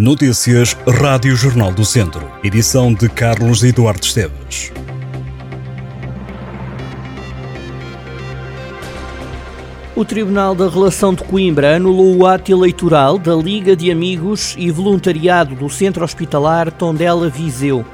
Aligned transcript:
Notícias 0.00 0.76
Rádio 0.86 1.34
Jornal 1.34 1.72
do 1.72 1.84
Centro. 1.84 2.30
Edição 2.44 2.94
de 2.94 3.08
Carlos 3.08 3.64
Eduardo 3.64 4.06
Esteves. 4.06 4.70
O 9.96 10.04
Tribunal 10.04 10.54
da 10.54 10.68
Relação 10.68 11.12
de 11.12 11.24
Coimbra 11.24 11.74
anulou 11.74 12.16
o 12.16 12.24
ato 12.24 12.52
eleitoral 12.52 13.18
da 13.18 13.34
Liga 13.34 13.74
de 13.74 13.90
Amigos 13.90 14.54
e 14.56 14.70
Voluntariado 14.70 15.56
do 15.56 15.68
Centro 15.68 16.04
Hospitalar 16.04 16.70
Tondela 16.70 17.28
Viseu. 17.28 17.84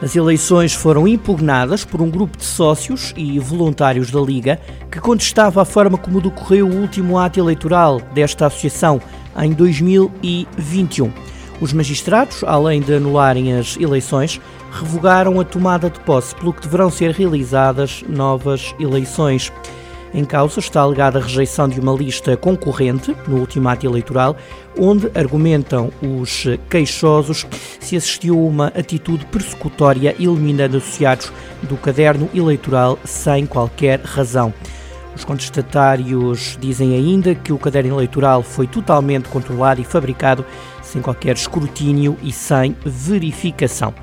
As 0.00 0.16
eleições 0.16 0.72
foram 0.72 1.06
impugnadas 1.06 1.84
por 1.84 2.00
um 2.00 2.08
grupo 2.08 2.38
de 2.38 2.44
sócios 2.44 3.12
e 3.18 3.38
voluntários 3.38 4.10
da 4.10 4.18
Liga 4.18 4.58
que 4.90 4.98
contestava 4.98 5.60
a 5.60 5.66
forma 5.66 5.98
como 5.98 6.22
decorreu 6.22 6.66
o 6.66 6.80
último 6.80 7.18
ato 7.18 7.38
eleitoral 7.38 8.00
desta 8.14 8.46
associação 8.46 8.98
em 9.36 9.52
2021. 9.52 11.12
Os 11.60 11.74
magistrados, 11.74 12.42
além 12.44 12.80
de 12.80 12.94
anularem 12.94 13.52
as 13.52 13.76
eleições, 13.76 14.40
revogaram 14.72 15.38
a 15.38 15.44
tomada 15.44 15.90
de 15.90 16.00
posse, 16.00 16.34
pelo 16.34 16.54
que 16.54 16.62
deverão 16.62 16.90
ser 16.90 17.10
realizadas 17.10 18.02
novas 18.08 18.74
eleições. 18.80 19.52
Em 20.12 20.24
causa 20.24 20.58
está 20.58 20.80
alegada 20.80 21.18
a 21.18 21.22
rejeição 21.22 21.68
de 21.68 21.78
uma 21.78 21.92
lista 21.92 22.34
concorrente 22.36 23.14
no 23.28 23.38
último 23.38 23.68
ato 23.68 23.86
eleitoral, 23.86 24.36
onde 24.76 25.10
argumentam 25.14 25.92
os 26.02 26.46
queixosos 26.70 27.46
se 27.78 27.94
assistiu 27.94 28.34
a 28.34 28.48
uma 28.48 28.66
atitude 28.68 29.26
persecutória 29.26 30.16
eliminando 30.18 30.78
associados 30.78 31.30
do 31.62 31.76
caderno 31.76 32.28
eleitoral 32.34 32.98
sem 33.04 33.44
qualquer 33.44 34.00
razão. 34.00 34.52
Os 35.14 35.24
contestatários 35.24 36.56
dizem 36.60 36.94
ainda 36.94 37.34
que 37.34 37.52
o 37.52 37.58
caderno 37.58 37.94
eleitoral 37.94 38.42
foi 38.42 38.66
totalmente 38.66 39.28
controlado 39.28 39.80
e 39.80 39.84
fabricado 39.84 40.44
sem 40.90 41.00
qualquer 41.00 41.36
escrutínio 41.36 42.16
e 42.22 42.32
sem 42.32 42.76
verificação. 42.84 43.94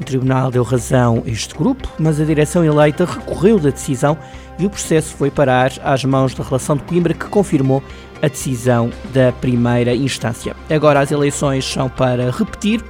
O 0.00 0.04
Tribunal 0.04 0.50
deu 0.50 0.62
razão 0.62 1.22
a 1.24 1.30
este 1.30 1.54
grupo, 1.54 1.88
mas 1.98 2.20
a 2.20 2.24
direção 2.24 2.64
eleita 2.64 3.04
recorreu 3.04 3.58
da 3.58 3.70
decisão 3.70 4.18
e 4.58 4.66
o 4.66 4.70
processo 4.70 5.14
foi 5.14 5.30
parar 5.30 5.72
às 5.84 6.04
mãos 6.04 6.34
da 6.34 6.42
relação 6.42 6.76
de 6.76 6.82
Coimbra, 6.84 7.14
que 7.14 7.26
confirmou 7.26 7.82
a 8.20 8.28
decisão 8.28 8.90
da 9.12 9.32
primeira 9.32 9.94
instância. 9.94 10.56
Agora 10.70 11.00
as 11.00 11.10
eleições 11.10 11.64
são 11.64 11.88
para 11.88 12.30
repetir. 12.30 12.82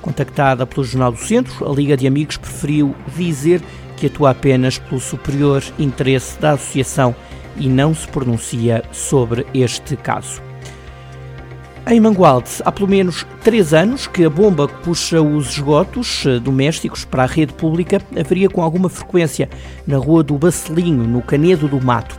Contactada 0.00 0.66
pelo 0.66 0.84
Jornal 0.84 1.12
do 1.12 1.18
Centro, 1.18 1.70
a 1.70 1.74
Liga 1.74 1.96
de 1.96 2.06
Amigos 2.06 2.36
preferiu 2.36 2.94
dizer 3.16 3.60
que 3.96 4.06
atua 4.06 4.30
apenas 4.30 4.78
pelo 4.78 5.00
superior 5.00 5.62
interesse 5.78 6.38
da 6.40 6.52
associação 6.52 7.14
e 7.56 7.68
não 7.68 7.94
se 7.94 8.06
pronuncia 8.08 8.84
sobre 8.92 9.46
este 9.52 9.96
caso. 9.96 10.47
Em 11.90 12.00
Mangualde, 12.00 12.50
há 12.66 12.70
pelo 12.70 12.86
menos 12.86 13.24
três 13.42 13.72
anos 13.72 14.06
que 14.06 14.22
a 14.22 14.28
bomba 14.28 14.68
que 14.68 14.74
puxa 14.82 15.22
os 15.22 15.52
esgotos 15.52 16.22
eh, 16.26 16.38
domésticos 16.38 17.06
para 17.06 17.22
a 17.22 17.26
rede 17.26 17.54
pública 17.54 17.98
haveria 18.14 18.50
com 18.50 18.62
alguma 18.62 18.90
frequência 18.90 19.48
na 19.86 19.96
rua 19.96 20.22
do 20.22 20.36
Bacelinho, 20.36 21.04
no 21.04 21.22
Canedo 21.22 21.66
do 21.66 21.82
Mato. 21.82 22.14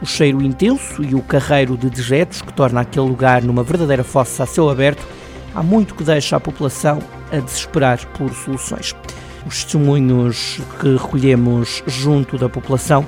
O 0.00 0.06
cheiro 0.06 0.40
intenso 0.40 1.04
e 1.04 1.14
o 1.14 1.20
carreiro 1.20 1.76
de 1.76 1.90
dejetos 1.90 2.40
que 2.40 2.50
torna 2.54 2.80
aquele 2.80 3.06
lugar 3.06 3.42
numa 3.42 3.62
verdadeira 3.62 4.02
fossa 4.02 4.44
a 4.44 4.46
céu 4.46 4.70
aberto 4.70 5.06
há 5.54 5.62
muito 5.62 5.94
que 5.94 6.02
deixa 6.02 6.36
a 6.36 6.40
população 6.40 6.98
a 7.30 7.36
desesperar 7.40 7.98
por 8.16 8.32
soluções. 8.32 8.96
Os 9.46 9.64
testemunhos 9.64 10.62
que 10.80 10.96
recolhemos 10.96 11.82
junto 11.86 12.38
da 12.38 12.48
população 12.48 13.04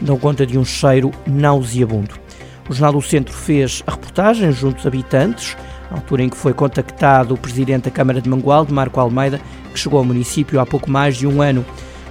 dão 0.00 0.16
conta 0.16 0.46
de 0.46 0.56
um 0.56 0.64
cheiro 0.64 1.10
nauseabundo. 1.26 2.25
O 2.68 2.74
Jornal 2.74 3.00
do 3.00 3.02
Centro 3.02 3.32
fez 3.32 3.82
a 3.86 3.92
reportagem 3.92 4.50
junto 4.50 4.76
aos 4.76 4.86
habitantes, 4.86 5.56
à 5.90 5.94
altura 5.94 6.24
em 6.24 6.28
que 6.28 6.36
foi 6.36 6.52
contactado 6.52 7.34
o 7.34 7.38
presidente 7.38 7.84
da 7.84 7.90
Câmara 7.90 8.20
de 8.20 8.28
Mangualde, 8.28 8.72
Marco 8.72 8.98
Almeida, 8.98 9.40
que 9.72 9.78
chegou 9.78 9.98
ao 9.98 10.04
município 10.04 10.58
há 10.58 10.66
pouco 10.66 10.90
mais 10.90 11.16
de 11.16 11.26
um 11.26 11.40
ano. 11.40 11.64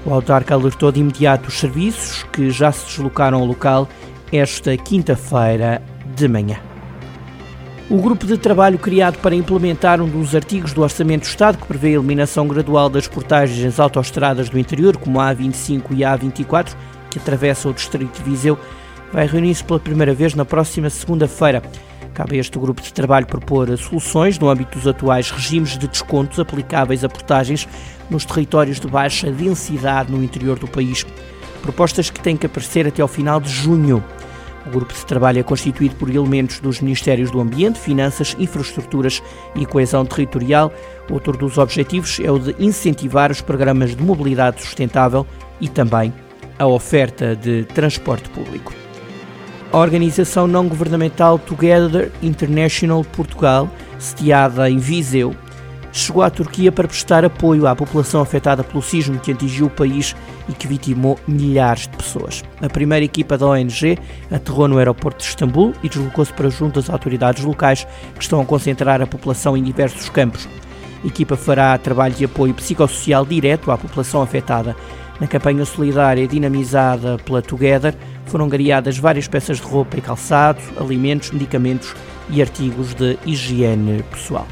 O 0.06 0.14
autarca 0.14 0.54
alertou 0.54 0.92
de 0.92 1.00
imediato 1.00 1.50
os 1.50 1.60
serviços 1.60 2.24
que 2.32 2.50
já 2.52 2.72
se 2.72 2.86
deslocaram 2.86 3.40
ao 3.40 3.46
local 3.46 3.90
esta 4.32 4.76
quinta-feira 4.78 5.82
de 6.16 6.28
manhã. 6.28 6.58
O 7.90 8.02
grupo 8.02 8.26
de 8.26 8.38
trabalho 8.38 8.80
criado 8.80 9.20
para 9.20 9.36
implementar 9.36 10.02
um 10.02 10.08
dos 10.08 10.34
artigos 10.34 10.74
do 10.74 10.82
Orçamento 10.82 11.22
do 11.22 11.28
Estado 11.28 11.58
que 11.58 11.68
prevê 11.68 11.90
a 11.90 11.92
eliminação 11.92 12.48
gradual 12.48 12.90
das 12.90 13.08
portagens 13.08 13.80
autoestradas 13.80 14.50
do 14.50 14.58
interior, 14.58 14.98
como 14.98 15.20
a 15.20 15.32
A25 15.36 15.84
e 15.92 16.04
a 16.04 16.18
A24, 16.18 16.74
que 17.12 17.20
atravessam 17.20 17.70
o 17.70 17.74
distrito 17.74 18.18
de 18.18 18.24
Viseu, 18.28 18.58
vai 19.16 19.26
reunir-se 19.26 19.64
pela 19.64 19.80
primeira 19.80 20.14
vez 20.14 20.36
na 20.36 20.44
próxima 20.44 20.90
segunda-feira. 20.90 21.64
Cabe 22.14 22.36
a 22.36 22.40
este 22.42 22.60
grupo 22.60 22.82
de 22.82 22.94
trabalho 22.94 23.26
propor 23.26 23.76
soluções 23.78 24.38
no 24.38 24.50
âmbito 24.50 24.78
dos 24.78 24.88
atuais 24.90 25.32
regimes 25.32 25.78
de 25.78 25.88
descontos 25.88 26.38
aplicáveis 26.38 27.02
a 27.02 27.08
portagens 27.08 27.66
nos 28.10 28.26
territórios 28.26 28.78
de 28.78 28.88
baixa 28.88 29.32
densidade 29.32 30.12
no 30.12 30.22
interior 30.22 30.60
do 30.60 30.68
país. 30.68 31.06
Propostas 31.62 32.10
que 32.10 32.20
têm 32.20 32.36
que 32.36 32.46
aparecer 32.46 32.88
até 32.88 33.02
ao 33.02 33.08
final 33.08 33.40
de 33.40 33.50
junho. 33.50 34.04
O 34.68 34.70
grupo 34.70 34.94
de 34.94 35.06
trabalho 35.06 35.40
é 35.40 35.44
constituído 35.44 35.96
por 35.96 36.10
elementos 36.10 36.60
dos 36.60 36.82
Ministérios 36.82 37.32
do 37.32 37.40
Ambiente, 37.40 37.80
Finanças, 37.80 38.36
Infraestruturas 38.38 39.24
e 39.56 39.66
Coesão 39.66 40.06
Territorial. 40.06 40.74
Outro 41.10 41.38
dos 41.38 41.58
objetivos 41.58 42.20
é 42.20 42.30
o 42.30 42.38
de 42.38 42.54
incentivar 42.60 43.32
os 43.32 43.40
programas 43.40 43.96
de 43.96 44.04
mobilidade 44.04 44.62
sustentável 44.62 45.26
e 45.62 45.70
também 45.70 46.14
a 46.60 46.68
oferta 46.68 47.34
de 47.34 47.64
transporte 47.64 48.28
público. 48.30 48.85
A 49.76 49.78
organização 49.78 50.48
não 50.48 50.70
governamental 50.70 51.38
Together 51.38 52.10
International 52.24 53.04
Portugal, 53.04 53.70
sediada 54.00 54.70
em 54.70 54.78
Viseu, 54.78 55.36
chegou 55.92 56.24
à 56.24 56.30
Turquia 56.30 56.72
para 56.72 56.88
prestar 56.88 57.26
apoio 57.26 57.68
à 57.68 57.76
população 57.76 58.22
afetada 58.22 58.64
pelo 58.64 58.82
sismo 58.82 59.20
que 59.20 59.34
atingiu 59.34 59.66
o 59.66 59.70
país 59.70 60.16
e 60.48 60.54
que 60.54 60.66
vitimou 60.66 61.20
milhares 61.28 61.90
de 61.90 61.98
pessoas. 61.98 62.42
A 62.62 62.70
primeira 62.70 63.04
equipa 63.04 63.38
da 63.38 63.48
ONG 63.48 64.00
aterrou 64.32 64.70
no 64.70 64.78
aeroporto 64.78 65.22
de 65.22 65.26
Istambul 65.26 65.74
e 65.84 65.90
deslocou-se 65.90 66.32
para 66.32 66.50
junto 66.50 66.80
das 66.80 66.90
autoridades 66.90 67.44
locais 67.44 67.86
que 68.14 68.24
estão 68.24 68.40
a 68.40 68.46
concentrar 68.46 69.02
a 69.02 69.08
população 69.08 69.58
em 69.58 69.64
diversos 69.64 70.08
campos. 70.08 70.48
A 71.04 71.08
equipa 71.08 71.36
fará 71.36 71.78
trabalho 71.78 72.16
de 72.16 72.24
apoio 72.24 72.54
psicossocial 72.54 73.26
direto 73.26 73.70
à 73.70 73.78
população 73.78 74.22
afetada. 74.22 74.74
Na 75.20 75.28
campanha 75.28 75.66
solidária 75.66 76.28
dinamizada 76.28 77.18
pela 77.26 77.42
Together, 77.42 77.94
foram 78.26 78.48
gareadas 78.48 78.98
várias 78.98 79.28
peças 79.28 79.58
de 79.58 79.64
roupa 79.64 79.98
e 79.98 80.02
calçado, 80.02 80.60
alimentos, 80.80 81.32
medicamentos 81.32 81.96
e 82.30 82.42
artigos 82.42 82.94
de 82.94 83.18
higiene 83.26 84.04
pessoal. 84.04 84.48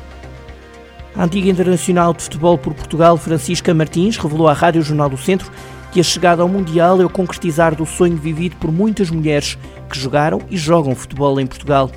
A 1.15 1.23
antiga 1.25 1.49
internacional 1.49 2.13
de 2.13 2.23
futebol 2.23 2.57
por 2.57 2.73
Portugal, 2.73 3.17
Francisca 3.17 3.73
Martins, 3.73 4.17
revelou 4.17 4.47
à 4.47 4.53
Rádio 4.53 4.81
Jornal 4.81 5.09
do 5.09 5.17
Centro 5.17 5.51
que 5.91 5.99
a 5.99 6.03
chegada 6.03 6.41
ao 6.41 6.49
Mundial 6.49 6.99
é 6.99 7.05
o 7.05 7.09
concretizar 7.09 7.75
do 7.75 7.85
sonho 7.85 8.17
vivido 8.17 8.55
por 8.55 8.71
muitas 8.71 9.11
mulheres 9.11 9.59
que 9.87 9.99
jogaram 9.99 10.41
e 10.49 10.57
jogam 10.57 10.95
futebol 10.95 11.39
em 11.39 11.45
Portugal. 11.45 11.91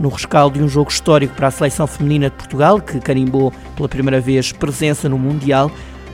No 0.00 0.08
rescaldo 0.08 0.58
de 0.58 0.64
um 0.64 0.68
jogo 0.68 0.90
histórico 0.90 1.34
para 1.34 1.46
a 1.46 1.50
seleção 1.52 1.86
feminina 1.86 2.28
de 2.28 2.34
Portugal, 2.34 2.80
que 2.80 2.98
carimbou 2.98 3.52
pela 3.76 3.88
primeira 3.88 4.20
vez 4.20 4.50
presença 4.50 5.08
no 5.08 5.16
Mundial, 5.16 5.70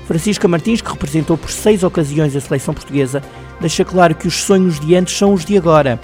Francisca 0.06 0.48
Martins, 0.48 0.80
que 0.80 0.90
representou 0.90 1.36
por 1.36 1.50
seis 1.50 1.82
ocasiões 1.82 2.34
a 2.34 2.40
seleção 2.40 2.74
portuguesa, 2.74 3.22
deixa 3.60 3.84
claro 3.84 4.14
que 4.14 4.26
os 4.26 4.42
sonhos 4.42 4.80
de 4.80 4.94
antes 4.94 5.16
são 5.16 5.32
os 5.32 5.44
de 5.44 5.56
agora. 5.56 6.00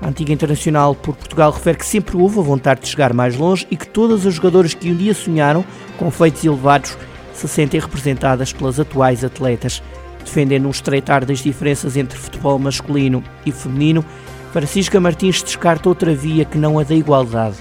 A 0.00 0.08
antiga 0.08 0.32
internacional 0.32 0.94
por 0.94 1.14
Portugal 1.14 1.52
refere 1.52 1.78
que 1.78 1.86
sempre 1.86 2.16
houve 2.16 2.40
a 2.40 2.42
vontade 2.42 2.80
de 2.80 2.88
chegar 2.88 3.12
mais 3.12 3.36
longe 3.36 3.66
e 3.70 3.76
que 3.76 3.86
todas 3.86 4.26
as 4.26 4.34
jogadoras 4.34 4.74
que 4.74 4.90
um 4.90 4.96
dia 4.96 5.14
sonharam 5.14 5.64
com 5.96 6.10
feitos 6.10 6.44
elevados 6.44 6.96
se 7.32 7.46
sentem 7.46 7.78
representadas 7.78 8.52
pelas 8.52 8.80
atuais 8.80 9.22
atletas. 9.24 9.82
Defendendo 10.24 10.66
um 10.66 10.70
estreitar 10.70 11.24
das 11.24 11.38
diferenças 11.40 11.96
entre 11.96 12.18
futebol 12.18 12.58
masculino 12.58 13.22
e 13.46 13.52
feminino, 13.52 14.04
Francisca 14.52 15.00
Martins 15.00 15.42
descarta 15.42 15.88
outra 15.88 16.14
via 16.14 16.44
que 16.44 16.58
não 16.58 16.78
a 16.78 16.82
da 16.82 16.94
igualdade. 16.94 17.56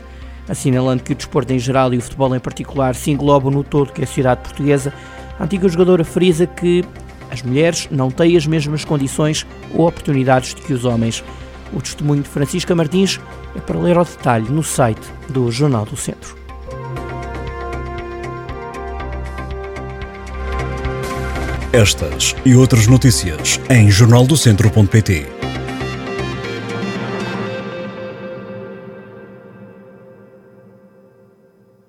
Assinalando 0.50 1.04
que 1.04 1.14
o 1.14 1.16
desporto 1.16 1.54
em 1.54 1.60
geral 1.60 1.94
e 1.94 1.98
o 1.98 2.02
futebol 2.02 2.36
em 2.36 2.40
particular 2.40 2.96
se 2.96 3.12
englobam 3.12 3.52
no 3.52 3.64
todo 3.64 3.94
que 3.94 4.02
é 4.02 4.04
a 4.04 4.08
sociedade 4.08 4.42
portuguesa, 4.42 4.92
a 5.42 5.44
antiga 5.44 5.68
jogadora 5.68 6.04
frisa 6.04 6.46
que 6.46 6.86
as 7.32 7.42
mulheres 7.42 7.88
não 7.90 8.12
têm 8.12 8.38
as 8.38 8.46
mesmas 8.46 8.86
condições 8.86 9.44
ou 9.74 9.88
oportunidades 9.88 10.54
que 10.54 10.72
os 10.72 10.86
homens. 10.86 11.24
O 11.74 11.82
testemunho 11.82 12.22
de 12.22 12.30
Francisca 12.30 12.76
Martins 12.76 13.20
é 13.56 13.60
para 13.60 13.80
ler 13.80 13.98
ao 13.98 14.06
detalhe 14.06 14.48
no 14.52 14.62
site 14.62 15.02
do 15.30 15.50
Jornal 15.52 15.84
do 15.86 15.98
Centro. 15.98 16.38
Estas 21.74 22.36
e 22.46 22.54
outras 22.54 22.86
notícias 22.86 23.60
em 23.68 23.90
jornaldocentro.pt 23.90 25.41